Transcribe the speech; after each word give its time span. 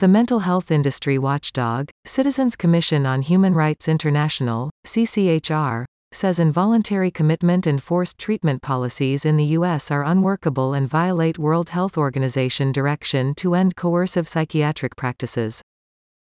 The 0.00 0.06
mental 0.06 0.38
health 0.38 0.70
industry 0.70 1.18
watchdog, 1.18 1.90
Citizens 2.04 2.54
Commission 2.54 3.04
on 3.04 3.20
Human 3.20 3.52
Rights 3.52 3.88
International, 3.88 4.70
CCHR, 4.86 5.86
says 6.12 6.38
involuntary 6.38 7.10
commitment 7.10 7.66
and 7.66 7.82
forced 7.82 8.16
treatment 8.16 8.62
policies 8.62 9.24
in 9.24 9.36
the 9.36 9.56
U.S. 9.58 9.90
are 9.90 10.04
unworkable 10.04 10.72
and 10.72 10.88
violate 10.88 11.36
World 11.36 11.70
Health 11.70 11.98
Organization 11.98 12.70
direction 12.70 13.34
to 13.38 13.56
end 13.56 13.74
coercive 13.74 14.28
psychiatric 14.28 14.94
practices. 14.94 15.62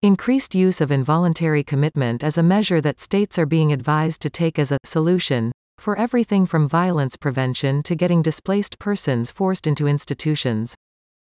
Increased 0.00 0.54
use 0.54 0.80
of 0.80 0.92
involuntary 0.92 1.64
commitment 1.64 2.22
is 2.22 2.38
a 2.38 2.44
measure 2.44 2.80
that 2.82 3.00
states 3.00 3.36
are 3.36 3.46
being 3.46 3.72
advised 3.72 4.22
to 4.22 4.30
take 4.30 4.60
as 4.60 4.70
a 4.70 4.78
solution 4.84 5.50
for 5.76 5.98
everything 5.98 6.46
from 6.46 6.68
violence 6.68 7.16
prevention 7.16 7.82
to 7.82 7.96
getting 7.96 8.22
displaced 8.22 8.78
persons 8.78 9.32
forced 9.32 9.66
into 9.66 9.88
institutions. 9.88 10.76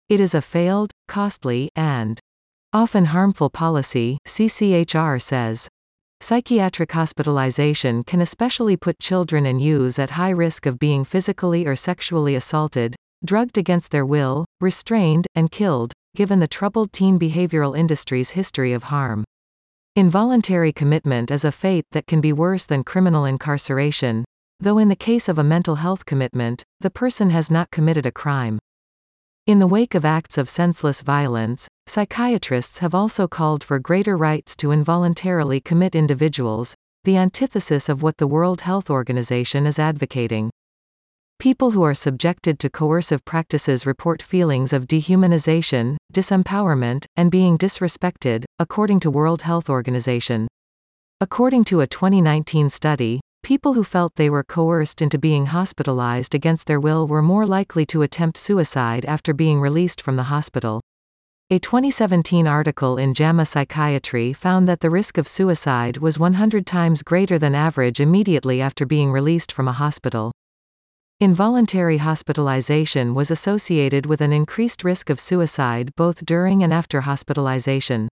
It 0.09 0.19
is 0.19 0.33
a 0.33 0.41
failed, 0.41 0.89
costly, 1.07 1.69
and 1.75 2.19
often 2.73 3.05
harmful 3.05 3.51
policy, 3.51 4.17
CCHR 4.25 5.21
says. 5.21 5.67
Psychiatric 6.19 6.91
hospitalization 6.91 8.03
can 8.03 8.19
especially 8.19 8.75
put 8.75 8.97
children 8.97 9.45
and 9.45 9.61
youths 9.61 9.99
at 9.99 10.09
high 10.11 10.31
risk 10.31 10.65
of 10.65 10.79
being 10.79 11.05
physically 11.05 11.67
or 11.67 11.75
sexually 11.75 12.33
assaulted, 12.33 12.95
drugged 13.23 13.55
against 13.55 13.91
their 13.91 14.05
will, 14.05 14.45
restrained, 14.59 15.27
and 15.35 15.51
killed, 15.51 15.93
given 16.15 16.39
the 16.39 16.47
troubled 16.47 16.91
teen 16.91 17.19
behavioral 17.19 17.77
industry's 17.77 18.31
history 18.31 18.73
of 18.73 18.83
harm. 18.85 19.23
Involuntary 19.95 20.73
commitment 20.73 21.29
is 21.29 21.45
a 21.45 21.51
fate 21.51 21.85
that 21.91 22.07
can 22.07 22.19
be 22.19 22.33
worse 22.33 22.65
than 22.65 22.83
criminal 22.83 23.25
incarceration, 23.25 24.25
though 24.59 24.79
in 24.79 24.89
the 24.89 24.95
case 24.95 25.29
of 25.29 25.37
a 25.37 25.43
mental 25.43 25.75
health 25.75 26.07
commitment, 26.07 26.63
the 26.79 26.89
person 26.89 27.29
has 27.29 27.51
not 27.51 27.69
committed 27.69 28.07
a 28.07 28.11
crime. 28.11 28.57
In 29.49 29.57
the 29.57 29.65
wake 29.65 29.95
of 29.95 30.05
acts 30.05 30.37
of 30.37 30.47
senseless 30.47 31.01
violence, 31.01 31.67
psychiatrists 31.87 32.77
have 32.79 32.93
also 32.93 33.27
called 33.27 33.63
for 33.63 33.79
greater 33.79 34.15
rights 34.15 34.55
to 34.57 34.71
involuntarily 34.71 35.59
commit 35.59 35.95
individuals, 35.95 36.75
the 37.03 37.17
antithesis 37.17 37.89
of 37.89 38.03
what 38.03 38.17
the 38.17 38.27
World 38.27 38.61
Health 38.61 38.91
Organization 38.91 39.65
is 39.65 39.79
advocating. 39.79 40.51
People 41.39 41.71
who 41.71 41.81
are 41.81 41.95
subjected 41.95 42.59
to 42.59 42.69
coercive 42.69 43.25
practices 43.25 43.87
report 43.87 44.21
feelings 44.21 44.71
of 44.71 44.85
dehumanization, 44.85 45.97
disempowerment, 46.13 47.05
and 47.15 47.31
being 47.31 47.57
disrespected, 47.57 48.43
according 48.59 48.99
to 48.99 49.09
World 49.09 49.41
Health 49.41 49.67
Organization. 49.67 50.47
According 51.21 51.63
to 51.65 51.81
a 51.81 51.87
2019 51.87 52.69
study, 52.69 53.19
People 53.43 53.73
who 53.73 53.83
felt 53.83 54.15
they 54.15 54.29
were 54.29 54.43
coerced 54.43 55.01
into 55.01 55.17
being 55.17 55.47
hospitalized 55.47 56.35
against 56.35 56.67
their 56.67 56.79
will 56.79 57.07
were 57.07 57.21
more 57.21 57.47
likely 57.47 57.85
to 57.87 58.03
attempt 58.03 58.37
suicide 58.37 59.05
after 59.05 59.33
being 59.33 59.59
released 59.59 60.01
from 60.01 60.17
the 60.17 60.29
hospital. 60.29 60.81
A 61.49 61.57
2017 61.57 62.45
article 62.45 62.97
in 62.97 63.15
JAMA 63.15 63.45
Psychiatry 63.47 64.33
found 64.33 64.67
that 64.67 64.81
the 64.81 64.89
risk 64.91 65.17
of 65.17 65.27
suicide 65.27 65.97
was 65.97 66.19
100 66.19 66.67
times 66.67 67.01
greater 67.01 67.39
than 67.39 67.55
average 67.55 67.99
immediately 67.99 68.61
after 68.61 68.85
being 68.85 69.11
released 69.11 69.51
from 69.51 69.67
a 69.67 69.73
hospital. 69.73 70.31
Involuntary 71.19 71.97
hospitalization 71.97 73.15
was 73.15 73.31
associated 73.31 74.05
with 74.05 74.21
an 74.21 74.31
increased 74.31 74.83
risk 74.83 75.09
of 75.09 75.19
suicide 75.19 75.91
both 75.95 76.23
during 76.23 76.61
and 76.61 76.71
after 76.71 77.01
hospitalization. 77.01 78.09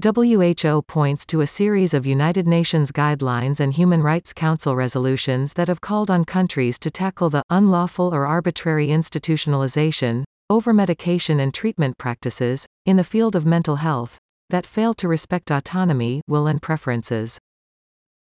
WHO 0.00 0.82
points 0.82 1.26
to 1.26 1.40
a 1.40 1.46
series 1.48 1.92
of 1.92 2.06
United 2.06 2.46
Nations 2.46 2.92
guidelines 2.92 3.58
and 3.58 3.72
Human 3.72 4.00
Rights 4.00 4.32
Council 4.32 4.76
resolutions 4.76 5.54
that 5.54 5.66
have 5.66 5.80
called 5.80 6.08
on 6.08 6.24
countries 6.24 6.78
to 6.78 6.90
tackle 6.90 7.30
the 7.30 7.42
unlawful 7.50 8.14
or 8.14 8.24
arbitrary 8.24 8.86
institutionalization, 8.86 10.22
overmedication 10.52 11.40
and 11.40 11.52
treatment 11.52 11.98
practices, 11.98 12.64
in 12.86 12.96
the 12.96 13.02
field 13.02 13.34
of 13.34 13.44
mental 13.44 13.74
health, 13.74 14.18
that 14.50 14.64
fail 14.64 14.94
to 14.94 15.08
respect 15.08 15.50
autonomy, 15.50 16.22
will 16.28 16.46
and 16.46 16.62
preferences. 16.62 17.36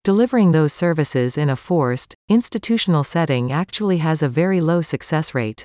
Delivering 0.04 0.52
those 0.52 0.72
services 0.72 1.36
in 1.36 1.50
a 1.50 1.56
forced, 1.56 2.14
institutional 2.28 3.02
setting 3.02 3.50
actually 3.50 3.98
has 3.98 4.22
a 4.22 4.28
very 4.28 4.60
low 4.60 4.80
success 4.80 5.34
rate. 5.34 5.64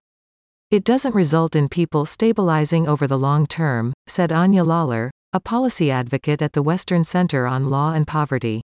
It 0.72 0.84
doesn't 0.84 1.14
result 1.14 1.56
in 1.56 1.70
people 1.70 2.06
stabilizing 2.06 2.88
over 2.88 3.06
the 3.06 3.20
long 3.20 3.46
term, 3.46 3.94
said 4.08 4.32
Anya 4.32 4.64
Lawler, 4.64 5.12
a 5.32 5.40
policy 5.40 5.92
advocate 5.92 6.42
at 6.42 6.54
the 6.54 6.64
Western 6.64 7.06
Center 7.06 7.46
on 7.46 7.70
Law 7.70 7.94
and 7.94 8.08
Poverty. 8.08 8.62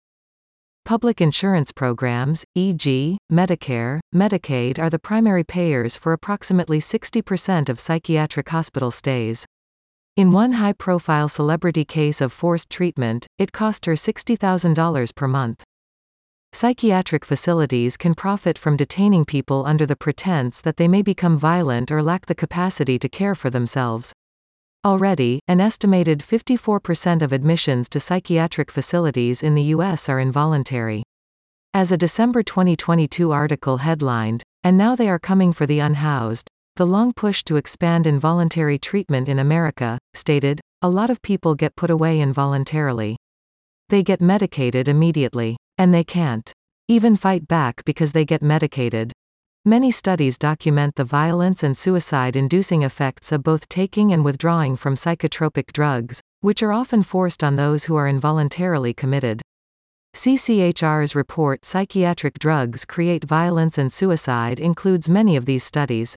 Public 0.87 1.21
insurance 1.21 1.71
programs, 1.73 2.43
e.g., 2.55 3.19
Medicare, 3.31 4.01
Medicaid 4.15 4.79
are 4.79 4.89
the 4.89 4.99
primary 4.99 5.45
payers 5.45 5.95
for 5.95 6.15
approximately 6.15 6.79
60% 6.79 7.69
of 7.69 7.79
psychiatric 7.79 8.49
hospital 8.49 8.91
stays. 8.91 9.45
In 10.17 10.33
one 10.33 10.53
high-profile 10.53 11.29
celebrity 11.29 11.85
case 11.85 12.23
of 12.23 12.33
forced 12.33 12.71
treatment, 12.71 13.27
it 13.39 13.53
cost 13.53 13.85
her 13.85 13.93
$60,000 13.93 15.15
per 15.15 15.29
month. 15.29 15.65
Psychiatric 16.55 17.27
facilities 17.27 17.99
can 17.99 18.15
profit 18.15 18.59
from 18.59 18.79
detaining 18.79 19.27
people 19.27 19.67
under 19.67 19.85
the 19.85 19.97
pretense 19.97 20.63
that 20.63 20.79
they 20.79 20.89
may 20.89 21.03
become 21.03 21.37
violent 21.37 21.93
or 21.93 22.03
lack 22.03 22.25
the 22.25 22.35
capacity 22.35 22.99
to 22.99 23.09
care 23.11 23.35
for 23.35 23.51
themselves. 23.51 24.15
Already, 24.85 25.41
an 25.49 25.63
estimated 25.63 26.19
54% 26.19 27.23
of 27.23 27.33
admissions 27.33 27.89
to 27.89 27.99
psychiatric 27.99 28.71
facilities 28.71 29.43
in 29.43 29.55
the 29.55 29.63
U.S. 29.75 30.11
are 30.11 30.21
involuntary. 30.21 31.03
As 31.73 31.91
a 31.91 31.97
December 31.97 32.43
2022 32.43 33.33
article 33.33 33.79
headlined, 33.79 34.43
And 34.63 34.77
Now 34.77 34.95
They 34.95 35.09
Are 35.09 35.19
Coming 35.19 35.55
for 35.55 35.65
the 35.65 35.79
Unhoused, 35.79 36.49
the 36.77 36.87
long 36.87 37.15
push 37.15 37.43
to 37.45 37.57
expand 37.57 38.07
involuntary 38.07 38.79
treatment 38.79 39.27
in 39.27 39.39
America, 39.39 39.97
stated, 40.13 40.61
a 40.83 40.91
lot 40.91 41.09
of 41.09 41.23
people 41.23 41.55
get 41.55 41.77
put 41.77 41.89
away 41.89 42.21
involuntarily. 42.21 43.17
They 43.89 44.03
get 44.03 44.21
medicated 44.21 44.87
immediately. 44.87 45.57
And 45.79 45.95
they 45.95 46.05
can't 46.05 46.53
even 46.89 47.17
fight 47.17 47.49
back 47.49 47.83
because 47.87 48.13
they 48.13 48.27
get 48.27 48.43
medicated. 48.43 49.13
Many 49.67 49.91
studies 49.91 50.37
document 50.37 50.97
the 50.97 51.05
violence 51.05 51.63
and 51.63 51.75
suicide-inducing 51.75 52.83
effects 52.83 53.33
of 53.33 53.43
both 53.43 53.67
taking 53.71 54.13
and 54.13 54.23
withdrawing 54.23 54.77
from 54.77 54.95
psychotropic 54.95 55.73
drugs, 55.73 56.21
which 56.43 56.63
are 56.63 56.71
often 56.71 57.03
forced 57.03 57.43
on 57.43 57.57
those 57.57 57.85
who 57.85 57.97
are 57.97 58.07
involuntarily 58.07 58.93
committed. 58.93 59.41
CCHR's 60.15 61.15
report 61.15 61.65
Psychiatric 61.65 62.39
Drugs 62.39 62.85
Create 62.85 63.25
Violence 63.25 63.79
and 63.79 63.91
Suicide 63.91 64.61
includes 64.61 65.09
many 65.09 65.35
of 65.35 65.47
these 65.47 65.65
studies. 65.65 66.15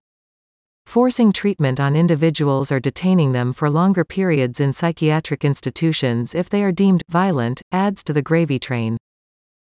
Forcing 0.86 1.32
treatment 1.32 1.80
on 1.80 1.96
individuals 1.96 2.70
or 2.70 2.82
detaining 2.82 3.32
them 3.32 3.54
for 3.54 3.70
longer 3.70 4.04
periods 4.04 4.60
in 4.60 4.74
psychiatric 4.74 5.46
institutions 5.46 6.36
if 6.36 6.50
they 6.50 6.66
are 6.66 6.74
deemed 6.74 7.02
violent 7.08 7.62
adds 7.72 8.04
to 8.04 8.12
the 8.12 8.22
gravy 8.22 8.60
train. 8.60 8.98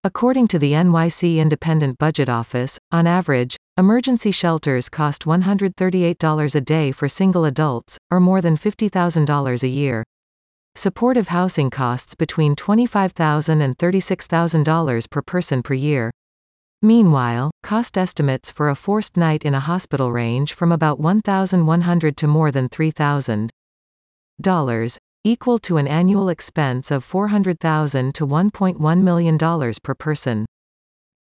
According 0.05 0.49
to 0.49 0.59
the 0.59 0.73
NYC 0.73 1.39
Independent 1.39 1.99
Budget 1.99 2.29
Office, 2.29 2.79
on 2.91 3.07
average, 3.07 3.57
emergency 3.79 4.31
shelters 4.31 4.91
cost 4.91 5.25
$138 5.25 6.55
a 6.55 6.61
day 6.61 6.93
for 6.93 7.09
single 7.09 7.47
adults, 7.47 7.97
or 8.11 8.21
more 8.21 8.43
than 8.43 8.57
$50,000 8.57 9.63
a 9.63 9.69
year. 9.69 10.05
Supportive 10.75 11.29
housing 11.29 11.71
costs 11.71 12.15
between 12.15 12.55
$25,000 12.55 13.63
and 13.63 13.79
$36,000 13.79 15.11
per 15.11 15.23
person 15.23 15.63
per 15.63 15.75
year. 15.75 16.11
Meanwhile, 16.83 17.51
cost 17.63 17.97
estimates 17.97 18.51
for 18.51 18.69
a 18.69 18.75
forced 18.75 19.17
night 19.17 19.45
in 19.45 19.55
a 19.55 19.61
hospital 19.61 20.13
range 20.13 20.53
from 20.53 20.71
about 20.71 21.01
$1,100 21.01 22.17
to 22.17 22.27
more 22.27 22.51
than 22.51 22.69
$3,000 22.69 24.99
equal 25.25 25.59
to 25.61 25.77
an 25.77 25.87
annual 25.87 26.29
expense 26.29 26.91
of 26.91 27.09
$400,000 27.09 28.13
to 28.15 28.27
$1.1 28.27 29.03
million 29.03 29.39
per 29.83 29.95
person. 29.95 30.45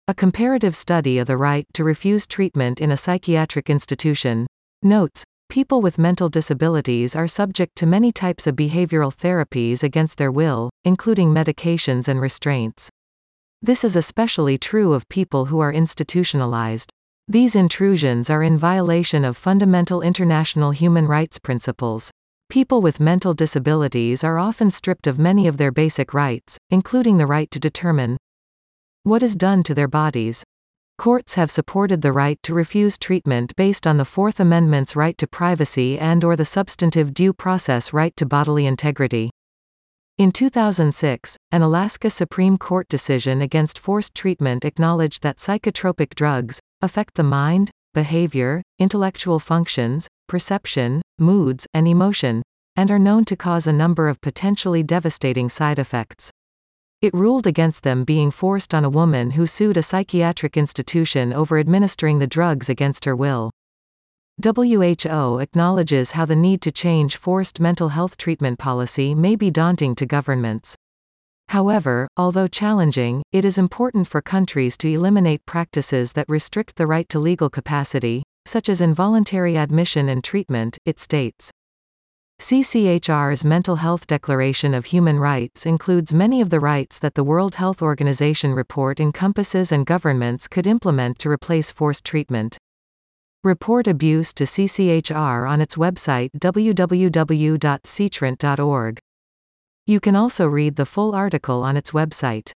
A 0.09 0.15
comparative 0.15 0.77
study 0.77 1.19
of 1.19 1.27
the 1.27 1.37
right 1.37 1.67
to 1.75 1.83
refuse 1.83 2.28
treatment 2.28 2.81
in 2.81 2.93
a 2.93 2.97
psychiatric 2.97 3.69
institution 3.69 4.47
notes 4.81 5.25
people 5.49 5.83
with 5.83 5.99
mental 5.99 6.28
disabilities 6.28 7.17
are 7.17 7.27
subject 7.27 7.75
to 7.75 7.87
many 7.87 8.12
types 8.12 8.47
of 8.47 8.55
behavioral 8.55 9.12
therapies 9.12 9.82
against 9.82 10.17
their 10.17 10.31
will, 10.31 10.70
including 10.85 11.35
medications 11.35 12.06
and 12.06 12.20
restraints. 12.20 12.88
This 13.61 13.82
is 13.82 13.97
especially 13.97 14.58
true 14.58 14.93
of 14.93 15.08
people 15.08 15.47
who 15.47 15.58
are 15.58 15.73
institutionalized. 15.73 16.88
These 17.26 17.56
intrusions 17.56 18.31
are 18.31 18.44
in 18.44 18.56
violation 18.56 19.25
of 19.25 19.37
fundamental 19.37 20.03
international 20.03 20.70
human 20.70 21.08
rights 21.08 21.41
principles. 21.41 22.12
People 22.49 22.81
with 22.81 23.00
mental 23.00 23.35
disabilities 23.35 24.23
are 24.23 24.38
often 24.38 24.70
stripped 24.70 25.08
of 25.08 25.19
many 25.19 25.49
of 25.49 25.56
their 25.56 25.73
basic 25.73 26.14
rights, 26.14 26.58
including 26.70 27.19
the 27.19 27.26
right 27.26 27.50
to 27.50 27.58
determine 27.58 28.17
what 29.06 29.23
is 29.23 29.37
done 29.37 29.62
to 29.62 29.73
their 29.73 29.87
bodies. 29.87 30.43
Courts 30.99 31.35
have 31.35 31.49
supported 31.49 32.03
the 32.03 32.11
right 32.11 32.43
to 32.43 32.53
refuse 32.53 32.99
treatment 32.99 33.55
based 33.55 33.87
on 33.87 33.99
the 33.99 34.05
Fourth 34.05 34.41
Amendment's 34.41 34.97
right 34.97 35.17
to 35.19 35.29
privacy 35.29 35.97
and 35.97 36.25
or 36.25 36.35
the 36.35 36.44
substantive 36.44 37.14
due 37.14 37.32
process 37.32 37.93
right 37.93 38.17
to 38.17 38.26
bodily 38.26 38.67
integrity. 38.67 39.31
In 40.19 40.32
2006, 40.32 41.37
an 41.53 41.62
Alaska 41.62 42.11
Supreme 42.11 42.58
Court 42.58 42.88
decision 42.88 43.41
against 43.41 43.79
forced 43.79 44.12
treatment 44.17 44.64
acknowledged 44.64 45.23
that 45.23 45.37
psychotropic 45.37 46.17
drugs 46.17 46.58
affect 46.82 47.14
the 47.14 47.23
mind, 47.23 47.70
behavior, 47.94 48.61
intellectual 48.81 49.38
functions, 49.38 50.08
perception, 50.26 51.00
moods, 51.17 51.64
and 51.73 51.87
emotion, 51.87 52.43
and 52.75 52.91
are 52.91 52.99
known 52.99 53.25
to 53.26 53.37
cause 53.37 53.69
a 53.69 53.73
number 53.73 54.08
of 54.08 54.20
potentially 54.20 54.82
devastating 54.82 55.49
side 55.49 55.79
effects. 55.79 56.32
It 57.06 57.14
ruled 57.14 57.47
against 57.47 57.85
them 57.85 58.03
being 58.03 58.32
forced 58.32 58.75
on 58.75 58.85
a 58.85 58.91
woman 58.91 59.31
who 59.31 59.47
sued 59.47 59.76
a 59.76 59.82
psychiatric 59.85 60.56
institution 60.56 61.32
over 61.32 61.56
administering 61.56 62.19
the 62.19 62.26
drugs 62.26 62.69
against 62.69 63.05
her 63.05 63.14
will. 63.14 63.53
WHO 64.43 65.38
acknowledges 65.38 66.11
how 66.11 66.25
the 66.25 66.35
need 66.35 66.61
to 66.62 66.73
change 66.73 67.17
forced 67.17 67.61
mental 67.61 67.91
health 67.91 68.17
treatment 68.17 68.58
policy 68.58 69.14
may 69.14 69.37
be 69.37 69.53
daunting 69.53 69.94
to 69.94 70.05
governments. 70.05 70.75
However, 71.50 72.08
although 72.17 72.49
challenging, 72.49 73.23
it 73.31 73.44
is 73.44 73.56
important 73.56 74.08
for 74.08 74.20
countries 74.20 74.76
to 74.79 74.88
eliminate 74.88 75.47
practices 75.47 76.14
that 76.14 76.29
restrict 76.29 76.75
the 76.75 76.88
right 76.88 77.08
to 77.11 77.20
legal 77.20 77.49
capacity, 77.49 78.25
such 78.47 78.69
as 78.69 78.81
involuntary 78.81 79.56
admission 79.56 80.08
and 80.08 80.25
treatment, 80.25 80.76
it 80.85 80.99
states. 80.99 81.53
CCHR's 82.38 83.44
Mental 83.44 83.77
Health 83.77 84.06
Declaration 84.06 84.75
of 84.75 84.85
Human 84.85 85.19
Rights 85.19 85.65
includes 85.65 86.12
many 86.12 86.43
of 86.43 86.50
the 86.50 86.61
rights 86.61 86.99
that 86.99 87.15
the 87.15 87.25
World 87.25 87.55
Health 87.55 87.81
Organization 87.81 88.53
report 88.53 89.00
encompasses 89.00 89.73
and 89.73 89.87
governments 89.87 90.47
could 90.47 90.67
implement 90.67 91.19
to 91.21 91.31
replace 91.31 91.71
forced 91.71 92.05
treatment. 92.05 92.59
Report 93.43 93.87
abuse 93.87 94.35
to 94.35 94.44
CCHR 94.44 95.49
on 95.49 95.62
its 95.62 95.77
website 95.77 96.29
www.cchrint.org. 96.38 98.99
You 99.87 100.00
can 100.00 100.15
also 100.15 100.47
read 100.47 100.77
the 100.77 100.87
full 100.87 101.15
article 101.15 101.62
on 101.62 101.77
its 101.77 101.93
website. 101.93 102.53